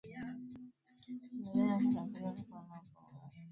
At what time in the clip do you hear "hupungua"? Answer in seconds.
2.73-3.29